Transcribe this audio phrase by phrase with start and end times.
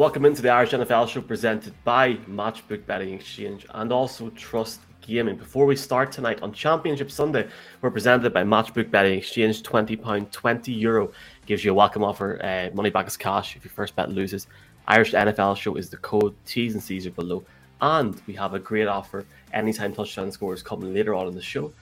[0.00, 5.36] Welcome into the Irish NFL show presented by Matchbook Betting Exchange and also Trust Gaming.
[5.36, 7.46] Before we start tonight on Championship Sunday,
[7.82, 9.62] we're presented by Matchbook Betting Exchange.
[9.62, 11.12] £20, 20 euro
[11.44, 12.42] gives you a welcome offer.
[12.42, 14.46] Uh, money back as cash if your first bet loses.
[14.88, 16.34] Irish NFL show is the code.
[16.46, 17.44] T's and C's are below.
[17.82, 19.26] And we have a great offer.
[19.52, 21.74] Anytime touchdown scores coming later on in the show.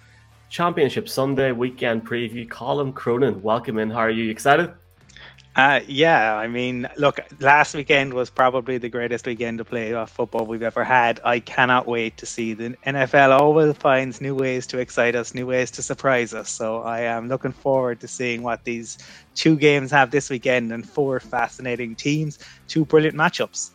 [0.48, 2.50] Championship Sunday weekend preview.
[2.50, 3.90] Colin Cronin, welcome in.
[3.90, 4.28] How are you?
[4.28, 4.72] Excited?
[5.58, 10.12] Uh, yeah, I mean, look, last weekend was probably the greatest weekend to play off
[10.12, 11.18] football we've ever had.
[11.24, 15.46] I cannot wait to see the NFL always finds new ways to excite us, new
[15.46, 16.48] ways to surprise us.
[16.48, 18.98] So I am looking forward to seeing what these
[19.34, 23.70] two games have this weekend and four fascinating teams, two brilliant matchups.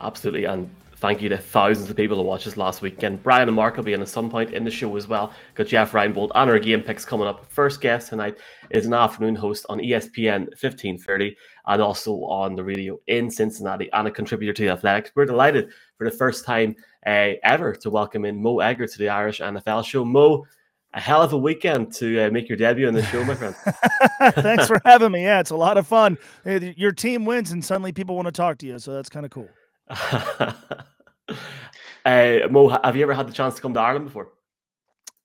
[0.00, 0.70] Absolutely, and
[1.04, 3.02] Thank you to thousands of people who watched us last week.
[3.02, 5.34] And Brian and Mark will be in at some point in the show as well.
[5.54, 7.44] Got Jeff Reinbold and our game picks coming up.
[7.52, 8.38] First guest tonight
[8.70, 14.08] is an afternoon host on ESPN 1530 and also on the radio in Cincinnati and
[14.08, 15.10] a contributor to the Athletics.
[15.14, 16.74] We're delighted for the first time
[17.06, 20.06] uh, ever to welcome in Mo Egger to the Irish NFL show.
[20.06, 20.46] Mo,
[20.94, 23.54] a hell of a weekend to uh, make your debut in the show, my friend.
[24.36, 25.24] Thanks for having me.
[25.24, 26.16] Yeah, it's a lot of fun.
[26.46, 29.30] Your team wins, and suddenly people want to talk to you, so that's kind of
[29.30, 29.50] cool.
[32.04, 34.28] uh, Mo, have you ever had the chance to come to Ireland before?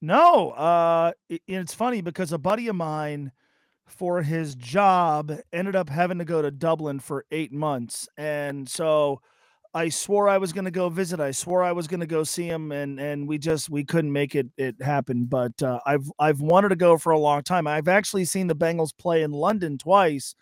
[0.02, 0.52] No.
[0.52, 3.32] Uh, it, it's funny because a buddy of mine,
[3.88, 9.20] for his job, ended up having to go to Dublin for eight months, and so
[9.74, 11.20] I swore I was going to go visit.
[11.20, 14.12] I swore I was going to go see him, and and we just we couldn't
[14.12, 15.26] make it it happen.
[15.26, 17.68] But uh, I've I've wanted to go for a long time.
[17.68, 20.36] I've actually seen the Bengals play in London twice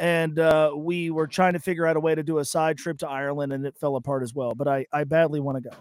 [0.00, 2.98] and uh, we were trying to figure out a way to do a side trip
[2.98, 4.54] to Ireland, and it fell apart as well.
[4.54, 5.76] But I, I badly want to go.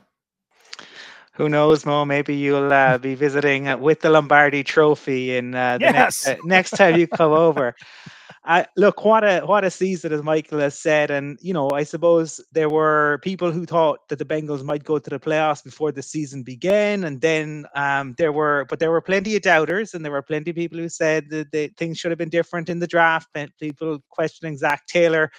[1.40, 2.04] Who knows, Mo?
[2.04, 5.94] Maybe you'll uh, be visiting with the Lombardi Trophy in uh, the yes.
[5.94, 7.78] next, uh, next time you come over.
[8.44, 11.84] Uh, look, what a what a season, as Michael has said, and you know, I
[11.84, 15.94] suppose there were people who thought that the Bengals might go to the playoffs before
[15.94, 20.04] the season began, and then um, there were, but there were plenty of doubters, and
[20.04, 22.80] there were plenty of people who said that the, things should have been different in
[22.80, 23.30] the draft.
[23.62, 25.32] People questioning Zac Taylor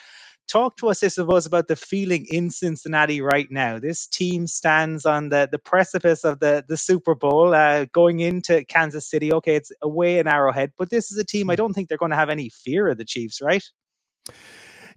[0.48, 3.78] talk to us, I suppose, about the feeling in Cincinnati right now.
[3.78, 8.64] This team stands on the, the precipice of the, the Super Bowl, uh, going into
[8.64, 9.32] Kansas City.
[9.32, 11.58] Okay, it's away in Arrowhead, but this is a team I hmm.
[11.58, 13.64] don't think they're going to have any fear of the Chiefs, right?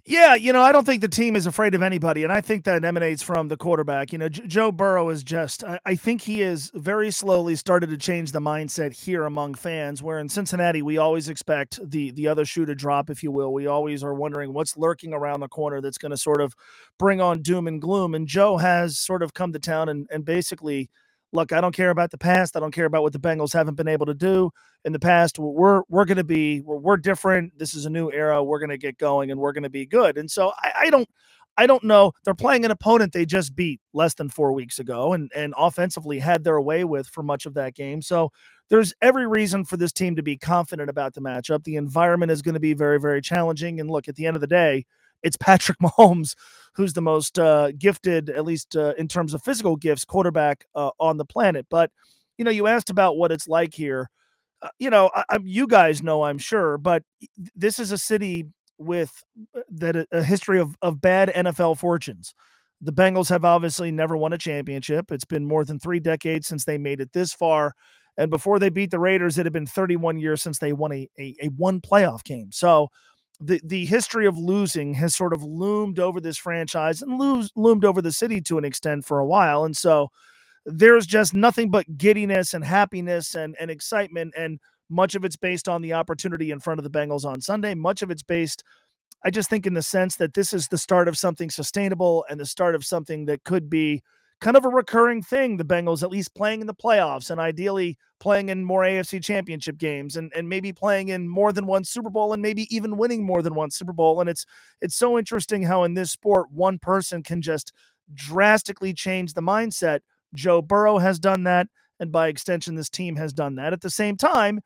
[0.06, 2.64] Yeah, you know, I don't think the team is afraid of anybody, and I think
[2.64, 4.12] that emanates from the quarterback.
[4.12, 7.88] You know, J- Joe Burrow is just, I, I think he is very slowly started
[7.88, 10.02] to change the mindset here among fans.
[10.02, 13.50] Where in Cincinnati, we always expect the the other shoe to drop, if you will.
[13.54, 16.54] We always are wondering what's lurking around the corner that's going to sort of
[16.98, 18.14] bring on doom and gloom.
[18.14, 20.90] And Joe has sort of come to town and and basically
[21.34, 22.56] look, I don't care about the past.
[22.56, 24.50] I don't care about what the Bengals haven't been able to do
[24.84, 25.38] in the past.
[25.38, 27.58] We're we're going to be we're, we're, different.
[27.58, 28.42] This is a new era.
[28.42, 30.16] We're going to get going and we're going to be good.
[30.16, 31.08] And so I, I, don't
[31.56, 32.12] I don't know.
[32.24, 36.20] They're playing an opponent they just beat less than four weeks ago and and offensively
[36.20, 38.00] had their way with for much of that game.
[38.00, 38.30] So
[38.70, 41.64] there's every reason for this team to be confident about the matchup.
[41.64, 43.80] The environment is going to be very very challenging.
[43.80, 44.86] And look, at the end of the day
[45.24, 46.34] it's Patrick Mahomes,
[46.74, 50.90] who's the most uh, gifted, at least uh, in terms of physical gifts, quarterback uh,
[51.00, 51.66] on the planet.
[51.68, 51.90] But
[52.38, 54.10] you know, you asked about what it's like here.
[54.62, 57.02] Uh, you know, I, I, you guys know, I'm sure, but
[57.56, 58.46] this is a city
[58.78, 59.12] with
[59.56, 62.34] uh, that a, a history of of bad NFL fortunes.
[62.80, 65.10] The Bengals have obviously never won a championship.
[65.10, 67.72] It's been more than three decades since they made it this far.
[68.16, 71.08] And before they beat the Raiders, it had been 31 years since they won a,
[71.18, 72.50] a, a one playoff game.
[72.52, 72.88] So
[73.44, 78.00] the the history of losing has sort of loomed over this franchise and loomed over
[78.00, 80.10] the city to an extent for a while and so
[80.66, 84.58] there's just nothing but giddiness and happiness and and excitement and
[84.90, 87.74] much of it's based on the opportunity in front of the Bengals on Sunday.
[87.74, 88.62] Much of it's based
[89.24, 92.38] I just think in the sense that this is the start of something sustainable and
[92.38, 94.02] the start of something that could be
[94.40, 95.56] kind of a recurring thing.
[95.56, 99.78] The Bengals at least playing in the playoffs and ideally playing in more AFC championship
[99.78, 103.24] games and, and maybe playing in more than one Super Bowl and maybe even winning
[103.24, 104.20] more than one Super Bowl.
[104.20, 104.44] And it's
[104.80, 107.72] it's so interesting how in this sport one person can just
[108.12, 110.00] drastically change the mindset.
[110.34, 111.68] Joe Burrow has done that,
[112.00, 113.72] and by extension, this team has done that.
[113.72, 114.60] At the same time,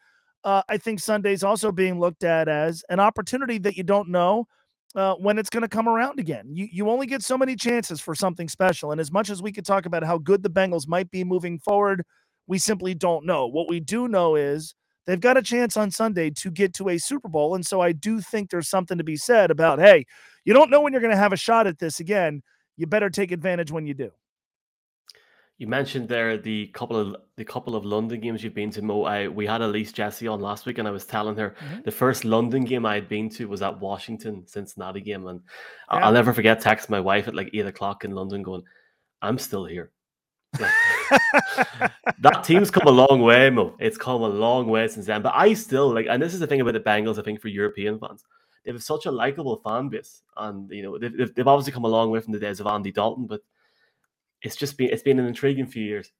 [0.44, 4.46] uh, I think Sunday's also being looked at as an opportunity that you don't know
[4.94, 6.46] uh, when it's going to come around again.
[6.52, 9.52] You you only get so many chances for something special, and as much as we
[9.52, 12.02] could talk about how good the Bengals might be moving forward,
[12.46, 13.46] we simply don't know.
[13.46, 14.74] What we do know is
[15.06, 17.92] they've got a chance on Sunday to get to a Super Bowl, and so I
[17.92, 20.06] do think there's something to be said about hey,
[20.44, 22.42] you don't know when you're going to have a shot at this again.
[22.76, 24.10] You better take advantage when you do.
[25.58, 28.82] You mentioned there the couple of the couple of London games you've been to.
[28.82, 31.80] Mo, I, we had Elise Jesse on last week, and I was telling her mm-hmm.
[31.84, 35.40] the first London game I had been to was that Washington Cincinnati game, and
[35.90, 36.06] yeah.
[36.06, 38.62] I'll never forget texting my wife at like eight o'clock in London, going,
[39.20, 39.90] "I'm still here."
[40.52, 43.74] that team's come a long way, Mo.
[43.80, 45.22] It's come a long way since then.
[45.22, 47.18] But I still like, and this is the thing about the Bengals.
[47.18, 48.24] I think for European fans,
[48.64, 51.88] they have such a likable fan base, and you know they've, they've obviously come a
[51.88, 53.40] long way from the days of Andy Dalton, but
[54.42, 56.10] it's just been it's been an intriguing few years.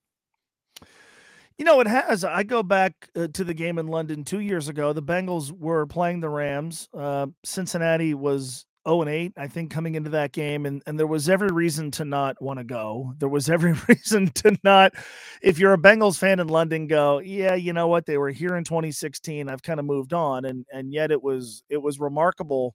[1.56, 2.22] You know, it has.
[2.22, 4.92] I go back uh, to the game in London two years ago.
[4.92, 6.88] The Bengals were playing the Rams.
[6.96, 10.66] Uh, Cincinnati was 0 and 8, I think, coming into that game.
[10.66, 13.12] And, and there was every reason to not want to go.
[13.18, 14.94] There was every reason to not,
[15.42, 18.06] if you're a Bengals fan in London, go, yeah, you know what?
[18.06, 19.48] They were here in 2016.
[19.48, 20.44] I've kind of moved on.
[20.44, 22.74] And and yet it was it was remarkable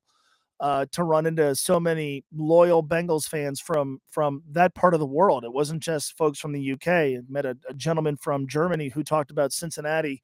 [0.63, 5.05] uh, to run into so many loyal Bengals fans from from that part of the
[5.05, 5.43] world.
[5.43, 6.87] It wasn't just folks from the UK.
[6.87, 10.21] I met a, a gentleman from Germany who talked about Cincinnati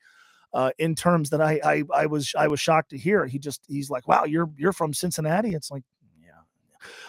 [0.53, 3.25] uh, in terms that I, I I was I was shocked to hear.
[3.25, 5.83] He just he's like, "Wow, you're you're from Cincinnati." It's like,
[6.23, 6.31] yeah.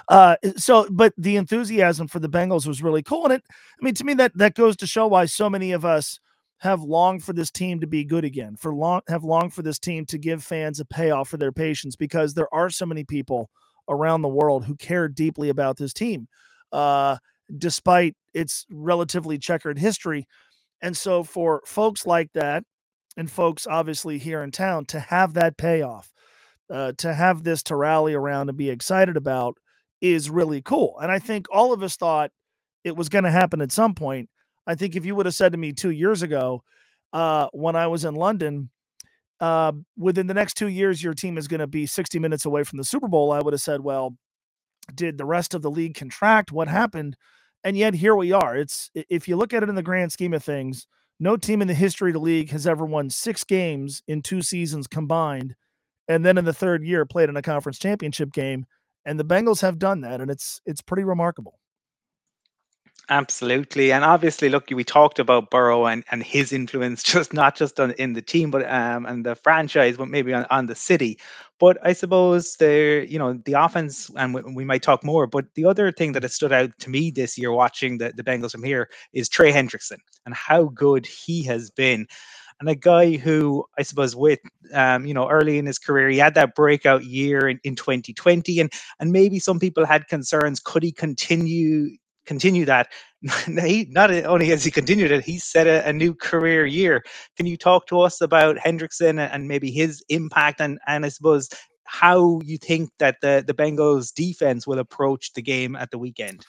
[0.09, 3.44] Uh, so, but the enthusiasm for the Bengals was really cool, and it.
[3.49, 6.19] I mean, to me, that that goes to show why so many of us
[6.61, 9.79] have longed for this team to be good again, for long have longed for this
[9.79, 13.49] team to give fans a payoff for their patience because there are so many people
[13.89, 16.29] around the world who care deeply about this team,
[16.71, 17.17] uh,
[17.57, 20.27] despite its relatively checkered history.
[20.83, 22.62] And so, for folks like that,
[23.17, 26.12] and folks obviously here in town, to have that payoff,
[26.71, 29.57] uh, to have this to rally around and be excited about,
[30.03, 30.99] is really cool.
[31.01, 32.31] And I think all of us thought
[32.85, 34.29] it was going to happen at some point
[34.67, 36.62] I think if you would have said to me two years ago,
[37.12, 38.71] uh, when I was in London,
[39.41, 42.62] uh, within the next two years, your team is going to be 60 minutes away
[42.62, 44.17] from the Super Bowl, I would have said, well,
[44.95, 46.53] did the rest of the league contract?
[46.53, 47.17] What happened?
[47.65, 48.57] And yet here we are.
[48.57, 50.87] It's if you look at it in the grand scheme of things,
[51.19, 54.41] no team in the history of the league has ever won six games in two
[54.41, 55.55] seasons combined,
[56.09, 58.65] and then in the third year played in a conference championship game.
[59.05, 61.59] And the Bengals have done that, and it's it's pretty remarkable.
[63.12, 67.81] Absolutely, and obviously, look, we talked about Burrow and, and his influence, just not just
[67.81, 71.19] on in the team, but um and the franchise, but maybe on, on the city.
[71.59, 75.27] But I suppose the you know the offense, and we, we might talk more.
[75.27, 78.23] But the other thing that has stood out to me this year, watching the the
[78.23, 82.07] Bengals from here, is Trey Hendrickson and how good he has been
[82.61, 84.39] and a guy who I suppose with
[84.75, 88.61] um, you know early in his career he had that breakout year in, in 2020
[88.61, 91.97] and and maybe some people had concerns could he continue
[92.27, 92.89] continue that.
[93.47, 97.03] he, not only has he continued it, he's set a, a, new career year.
[97.37, 101.49] Can you talk to us about Hendrickson and maybe his impact and, and I suppose
[101.85, 106.47] how you think that the, the Bengals defense will approach the game at the weekend?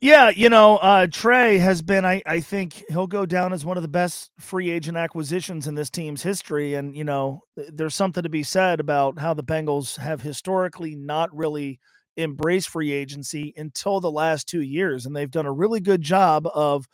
[0.00, 3.78] Yeah, you know, uh, Trey has been, I, I think he'll go down as one
[3.78, 6.74] of the best free agent acquisitions in this team's history.
[6.74, 11.34] And, you know, there's something to be said about how the Bengals have historically not
[11.34, 11.80] really–
[12.16, 15.06] embrace free agency until the last two years.
[15.06, 16.86] And they've done a really good job of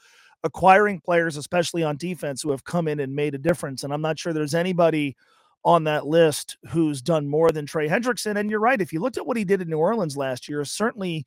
[0.44, 3.82] acquiring players, especially on defense, who have come in and made a difference.
[3.82, 5.16] And I'm not sure there's anybody
[5.64, 8.38] on that list who's done more than Trey Hendrickson.
[8.38, 8.80] And you're right.
[8.80, 11.26] If you looked at what he did in New Orleans last year, certainly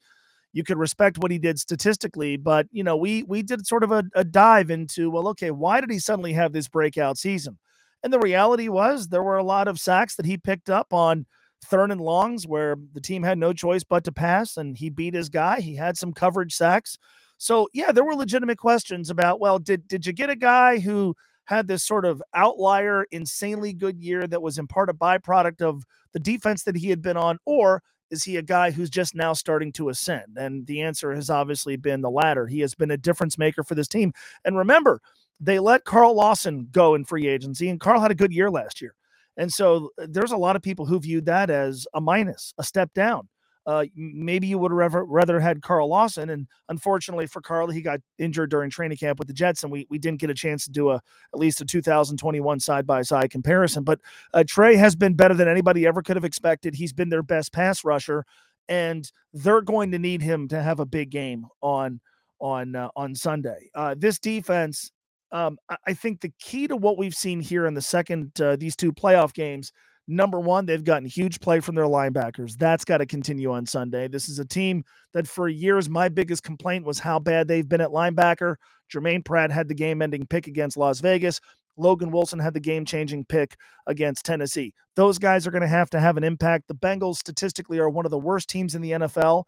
[0.54, 2.38] you could respect what he did statistically.
[2.38, 5.82] But, you know, we we did sort of a, a dive into, well, okay, why
[5.82, 7.60] did he suddenly have this breakout season?
[8.04, 11.26] And the reality was there were a lot of sacks that he picked up on–
[11.64, 15.14] third and longs where the team had no choice but to pass and he beat
[15.14, 15.60] his guy.
[15.60, 16.98] He had some coverage sacks.
[17.38, 21.16] So yeah, there were legitimate questions about, well, did did you get a guy who
[21.46, 25.84] had this sort of outlier, insanely good year that was in part a byproduct of
[26.14, 29.34] the defense that he had been on, or is he a guy who's just now
[29.34, 30.38] starting to ascend?
[30.38, 32.46] And the answer has obviously been the latter.
[32.48, 34.14] He has been a difference maker for this team.
[34.46, 35.02] And remember,
[35.40, 38.82] they let Carl Lawson go in free agency, and Carl had a good year last
[38.82, 38.94] year.
[39.42, 42.64] And so uh, there's a lot of people who viewed that as a minus, a
[42.64, 43.28] step down.
[43.66, 48.00] Uh, maybe you would have rather had Carl Lawson, and unfortunately for Carl, he got
[48.20, 50.72] injured during training camp with the Jets, and we we didn't get a chance to
[50.72, 53.84] do a at least a 2021 side by side comparison.
[53.84, 54.00] But
[54.34, 56.76] uh, Trey has been better than anybody ever could have expected.
[56.76, 58.26] He's been their best pass rusher,
[58.68, 62.00] and they're going to need him to have a big game on
[62.40, 63.70] on uh, on Sunday.
[63.76, 64.92] Uh, this defense
[65.32, 68.76] um, I think the key to what we've seen here in the second uh, these
[68.76, 69.72] two playoff games,
[70.08, 72.58] number one, they've gotten huge play from their linebackers.
[72.58, 74.08] That's got to continue on Sunday.
[74.08, 74.84] This is a team
[75.14, 78.56] that for years my biggest complaint was how bad they've been at linebacker.
[78.92, 81.40] Germaine Pratt had the game-ending pick against Las Vegas.
[81.78, 83.56] Logan Wilson had the game-changing pick
[83.88, 84.74] against Tennessee.
[84.98, 86.68] Those guys are going to have to have an impact.
[86.68, 89.46] The Bengals statistically are one of the worst teams in the NFL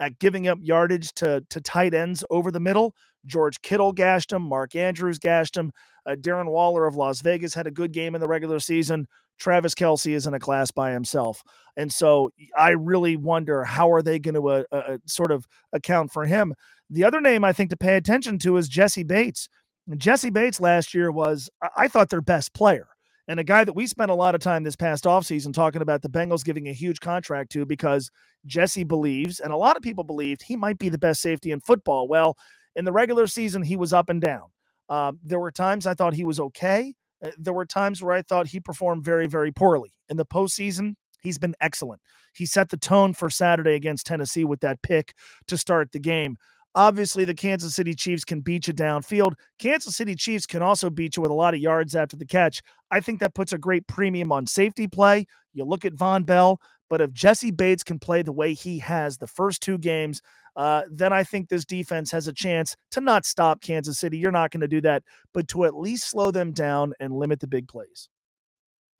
[0.00, 2.94] at giving up yardage to, to tight ends over the middle.
[3.26, 4.42] George Kittle gashed him.
[4.42, 5.72] Mark Andrews gashed him.
[6.06, 9.06] Uh, Darren Waller of Las Vegas had a good game in the regular season.
[9.38, 11.42] Travis Kelce is in a class by himself.
[11.76, 16.12] And so I really wonder how are they going to uh, uh, sort of account
[16.12, 16.54] for him.
[16.90, 19.48] The other name I think to pay attention to is Jessie Bates.
[19.88, 22.88] And Jessie Bates last year was, I thought, their best player.
[23.26, 26.02] And a guy that we spent a lot of time this past offseason talking about
[26.02, 28.10] the Bengals giving a huge contract to because
[28.44, 31.60] Jessie believes, and a lot of people believed, he might be the best safety in
[31.60, 32.06] football.
[32.06, 32.36] Well,
[32.76, 34.48] in the regular season, he was up and down.
[34.88, 36.92] Uh, there were times I thought he was okay.
[37.24, 39.94] Uh, there were times where I thought he performed very, very poorly.
[40.10, 42.02] In the postseason, he's been excellent.
[42.34, 45.14] He set the tone for Saturday against Tennessee with that pick
[45.46, 46.36] to start the game.
[46.76, 49.34] Obviously, the Kansas City Chiefs can beat you downfield.
[49.58, 52.62] Kansas City Chiefs can also beat you with a lot of yards after the catch.
[52.90, 55.26] I think that puts a great premium on safety play.
[55.52, 59.16] You look at Vonn Bell, but if Jessie Bates can play the way he has
[59.16, 60.20] the first two games,
[60.56, 64.18] uh, then I think this defense has a chance to not stop Kansas City.
[64.18, 67.38] You're not going to do that, but to at least slow them down and limit
[67.38, 68.08] the big plays.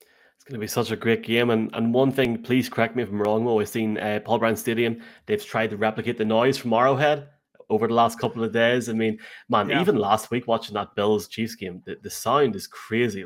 [0.00, 1.50] It's going to be such a great game.
[1.50, 4.56] And, and one thing, please correct me if I'm wrong, I've seen uh, Paul Brown
[4.56, 7.28] Stadium, they've tried to replicate the noise from Arrowhead
[7.70, 8.88] over the last couple of days.
[8.88, 9.18] I mean,
[9.48, 9.80] man, yeah.
[9.80, 13.24] even last week watching that Bills Chiefs game, the, the sound is crazy.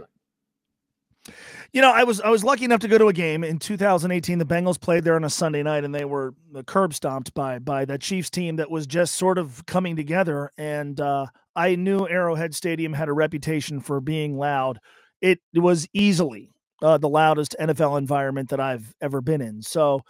[1.73, 4.39] You know, I was I was lucky enough to go to a game in 2018.
[4.39, 6.35] The Bengals played there on a Sunday night, and they were
[6.67, 10.51] curb stomped by by that Chiefs team that was just sort of coming together.
[10.57, 14.79] And uh, I knew Arrowhead Stadium had a reputation for being loud.
[15.21, 19.63] It was easily uh, the loudest NFL environment that I've ever been in.
[19.63, 20.03] So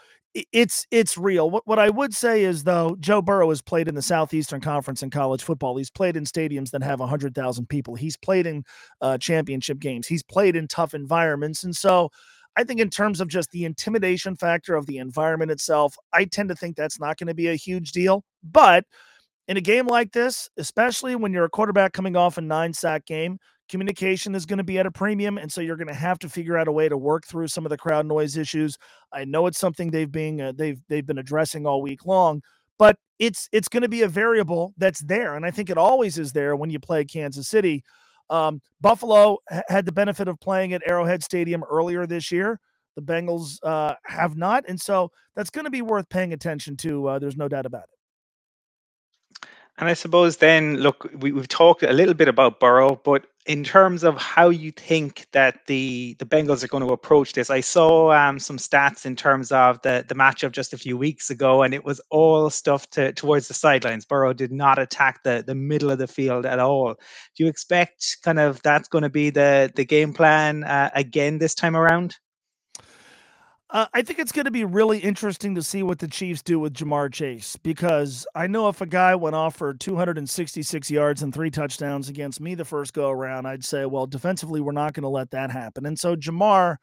[0.53, 1.51] it's it's real.
[1.51, 5.03] What what I would say is though, Joe Burrow has played in the Southeastern Conference
[5.03, 5.77] in college football.
[5.77, 7.95] He's played in stadiums that have hundred thousand people.
[7.95, 8.65] He's played in
[9.01, 10.07] uh, championship games.
[10.07, 12.11] He's played in tough environments, and so
[12.57, 16.49] I think in terms of just the intimidation factor of the environment itself, I tend
[16.49, 18.25] to think that's not going to be a huge deal.
[18.43, 18.85] But
[19.47, 23.07] in a game like this, especially when you're a quarterback coming off a nine sack
[23.07, 23.39] game,
[23.69, 26.29] communication is going to be at a premium and so you're going to have to
[26.29, 28.79] figure out a way to work through some of the crowd noise issues.
[29.13, 32.43] I know it's something they've been uh, they've they've been addressing all week long
[32.79, 36.19] but it's it's going to be a variable that's there and i think it always
[36.19, 37.85] is there when you play kansas city.
[38.31, 42.61] Um, buffalo had the benefit of playing at arrowhead stadium earlier this year.
[42.95, 47.09] The bengals uh, have not and so that's going to be worth paying attention to
[47.09, 47.98] uh, there's no doubt about it
[49.79, 53.63] and I suppose then, look, we, have talked a little bit about Burrow, but in
[53.63, 57.61] terms of how you think that the the Bengals are going to approach this, I
[57.61, 61.63] saw um, some stats in terms of the the matchup just a few weeks ago,
[61.63, 64.05] and it was all stuff to, towards the sidelines.
[64.05, 66.95] Burrow did not attack the the middle of the field at all.
[67.37, 71.39] Do you expect kind of that's going to be the the game plan uh, again
[71.39, 72.17] this time around?
[73.71, 76.59] Uh, I think it's going to be really interesting to see what the Chiefs do
[76.59, 81.35] with Ja'Marr Chase because I know if a guy went off for 266 yards and
[81.35, 85.03] three touchdowns against me the first go around, I'd say, well, defensively, we're not going
[85.03, 85.85] to let that happen.
[85.85, 86.77] And so Ja'Marr,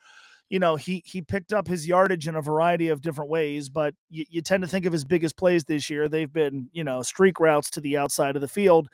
[0.49, 3.95] you know, he he picked up his yardage in a variety of different ways, but
[4.11, 6.07] you, you tend to think of his biggest plays this year.
[6.07, 8.89] They've been, you know, streak routes to the outside of the field.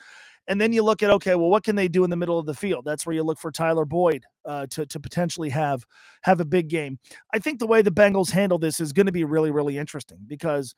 [0.48, 2.46] And then you look at okay, well, what can they do in the middle of
[2.46, 2.84] the field?
[2.86, 5.86] That's where you look for Tyler Boyd uh, to to potentially have
[6.24, 7.00] have a big game.
[7.34, 10.20] I think the way the Bengals handle this is going to be really really interesting
[10.28, 10.74] because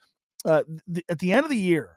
[0.45, 1.91] uh, th- at the end of the year,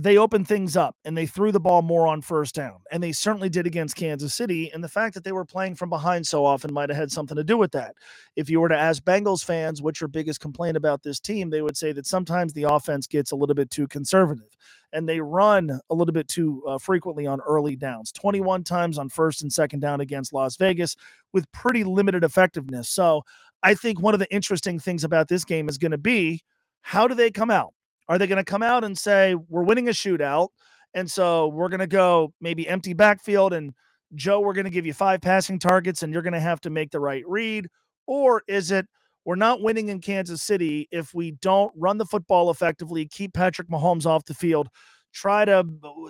[0.00, 2.76] they opened things up and they threw the ball more on first down.
[2.92, 4.70] And they certainly did against Kansas City.
[4.72, 7.36] And the fact that they were playing from behind so often might have had something
[7.36, 7.96] to do with that.
[8.36, 11.62] If you were to ask Bengals fans what's your biggest complaint about this team, they
[11.62, 14.56] would say that sometimes the offense gets a little bit too conservative
[14.92, 19.08] and they run a little bit too uh, frequently on early downs 21 times on
[19.08, 20.94] first and second down against Las Vegas
[21.32, 22.88] with pretty limited effectiveness.
[22.88, 23.22] So
[23.64, 26.44] I think one of the interesting things about this game is going to be
[26.82, 27.74] how do they come out?
[28.08, 30.48] Are they going to come out and say, we're winning a shootout?
[30.94, 33.74] And so we're going to go maybe empty backfield and
[34.14, 36.70] Joe, we're going to give you five passing targets and you're going to have to
[36.70, 37.68] make the right read?
[38.06, 38.86] Or is it,
[39.26, 43.68] we're not winning in Kansas City if we don't run the football effectively, keep Patrick
[43.68, 44.68] Mahomes off the field,
[45.12, 45.64] try to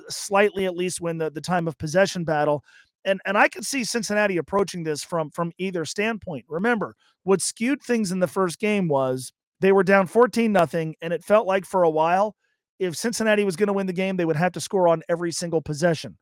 [0.09, 2.63] slightly at least win the, the time of possession battle.
[3.05, 6.45] And and I could see Cincinnati approaching this from from either standpoint.
[6.49, 11.13] Remember, what skewed things in the first game was they were down 14 nothing, and
[11.13, 12.37] it felt like for a while,
[12.79, 15.33] if Cincinnati was going to win the game, they would have to score on every
[15.33, 16.17] single possession.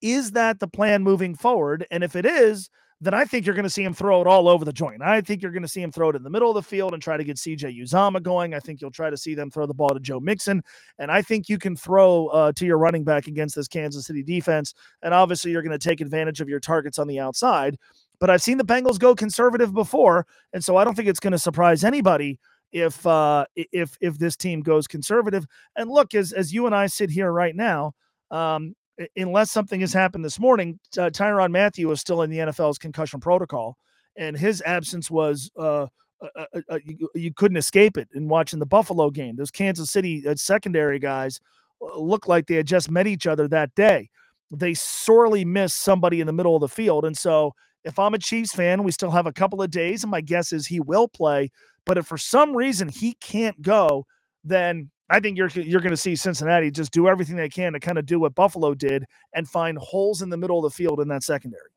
[0.00, 1.86] Is that the plan moving forward?
[1.90, 4.48] And if it is, then I think you're going to see him throw it all
[4.48, 5.02] over the joint.
[5.02, 6.94] I think you're going to see him throw it in the middle of the field
[6.94, 8.54] and try to get CJ Uzomah going.
[8.54, 10.62] I think you'll try to see them throw the ball to Joe Mixon.
[10.98, 14.24] And I think you can throw uh, to your running back against this Kansas City
[14.24, 14.74] defense.
[15.02, 17.76] And obviously, you're going to take advantage of your targets on the outside.
[18.18, 20.26] But I've seen the Bengals go conservative before.
[20.52, 22.40] And so I don't think it's going to surprise anybody
[22.72, 25.46] if uh, if if this team goes conservative.
[25.76, 27.92] And look, as as you and I sit here right now,
[28.30, 28.74] um,
[29.16, 33.20] unless something has happened this morning, uh, Tyrann Mathieu is still in the NFL's concussion
[33.20, 33.76] protocol,
[34.16, 35.50] and his absence was.
[35.56, 35.86] Uh,
[36.20, 39.36] uh, uh, uh you, you, couldn't escape it in watching the Buffalo game.
[39.36, 41.38] Those Kansas City secondary guys
[41.80, 44.10] looked like they had just met each other that day.
[44.50, 47.04] They sorely missed somebody in the middle of the field.
[47.04, 50.10] And so if I'm a Chiefs fan, we still have a couple of days, and
[50.10, 51.50] my guess is he will play.
[51.88, 54.06] But if for some reason he can't go,
[54.44, 57.80] then I think you're you're going to see Cincinnati just do everything they can to
[57.80, 61.00] kind of do what Buffalo did and find holes in the middle of the field
[61.00, 61.70] in that secondary.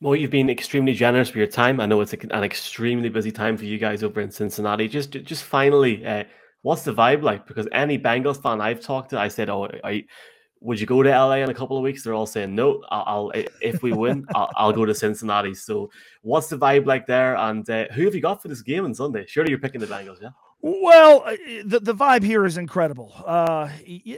[0.00, 1.80] Well, you've been extremely generous with your time.
[1.80, 4.86] I know it's an extremely busy time for you guys over in Cincinnati.
[4.86, 6.24] Just, just finally, uh,
[6.62, 7.46] what's the vibe like?
[7.46, 10.04] Because any Bengals fan I've talked to, I said, "Oh, I,
[10.66, 12.02] would you go to LA in a couple of weeks?
[12.02, 12.82] They're all saying no.
[12.90, 15.54] I'll, I'll if we win, I'll, I'll, go to Cincinnati.
[15.54, 15.90] So,
[16.22, 17.36] what's the vibe like there?
[17.36, 19.24] And uh, who have you got for this game on Sunday?
[19.28, 20.30] Surely you're picking the Bengals, yeah.
[20.60, 23.14] Well, uh, the, the vibe here is incredible.
[23.24, 23.68] Uh,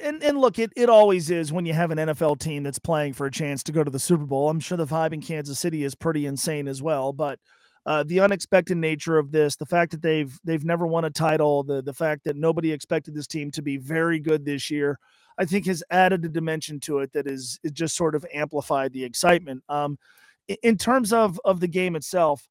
[0.02, 3.12] and, and look, it, it always is when you have an NFL team that's playing
[3.12, 4.48] for a chance to go to the Super Bowl.
[4.48, 7.12] I'm sure the vibe in Kansas City is pretty insane as well.
[7.12, 7.38] But
[7.84, 11.62] uh, the unexpected nature of this, the fact that they've they've never won a title,
[11.62, 14.98] the the fact that nobody expected this team to be very good this year,
[15.38, 18.92] I think has added a dimension to it that is, is just sort of amplified
[18.92, 19.62] the excitement.
[19.68, 19.98] Um,
[20.62, 22.48] in terms of of the game itself,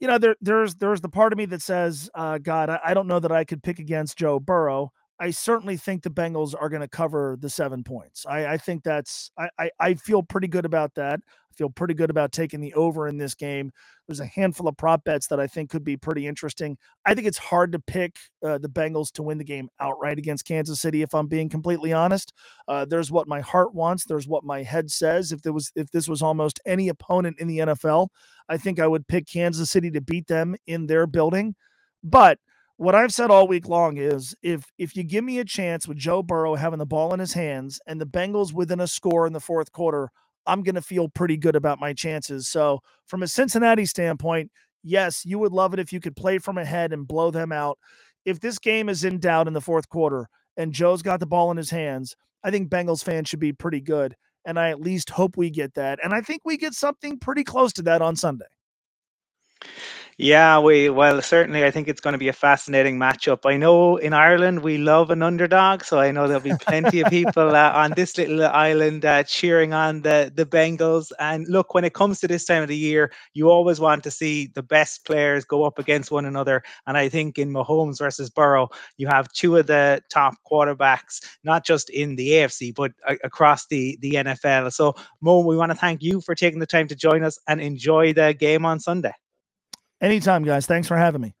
[0.00, 2.94] you know, there there's there's the part of me that says, uh, God, I, I
[2.94, 4.92] don't know that I could pick against Joe Burrow.
[5.20, 8.24] I certainly think the Bengals are going to cover the seven points.
[8.26, 11.20] I, I think that's I, I, I feel pretty good about that.
[11.50, 13.72] I feel pretty good about taking the over in this game.
[14.06, 16.76] There's a handful of prop bets that I think could be pretty interesting.
[17.04, 20.46] I think it's hard to pick uh, the Bengals to win the game outright against
[20.46, 21.02] Kansas City.
[21.02, 22.32] If I'm being completely honest,
[22.68, 24.04] uh, there's what my heart wants.
[24.04, 25.32] There's what my head says.
[25.32, 28.08] If there was if this was almost any opponent in the NFL,
[28.48, 31.54] I think I would pick Kansas City to beat them in their building.
[32.02, 32.38] But
[32.80, 35.98] what I've said all week long is if if you give me a chance with
[35.98, 39.34] Joe Burrow having the ball in his hands and the Bengals within a score in
[39.34, 40.10] the fourth quarter,
[40.46, 42.48] I'm going to feel pretty good about my chances.
[42.48, 44.50] So, from a Cincinnati standpoint,
[44.82, 47.78] yes, you would love it if you could play from ahead and blow them out.
[48.24, 51.50] If this game is in doubt in the fourth quarter and Joe's got the ball
[51.50, 54.14] in his hands, I think Bengals fans should be pretty good.
[54.44, 55.98] And I at least hope we get that.
[56.02, 58.46] And I think we get something pretty close to that on Sunday.
[60.22, 63.50] Yeah, we well certainly I think it's going to be a fascinating matchup.
[63.50, 67.08] I know in Ireland we love an underdog, so I know there'll be plenty of
[67.08, 71.10] people uh, on this little island uh, cheering on the the Bengals.
[71.20, 74.10] And look, when it comes to this time of the year, you always want to
[74.10, 76.62] see the best players go up against one another.
[76.86, 81.64] And I think in Mahomes versus Burrow, you have two of the top quarterbacks, not
[81.64, 84.70] just in the AFC but uh, across the the NFL.
[84.74, 87.58] So Mo, we want to thank you for taking the time to join us and
[87.58, 89.14] enjoy the game on Sunday.
[90.00, 90.66] Anytime, guys.
[90.66, 91.34] Thanks for having me.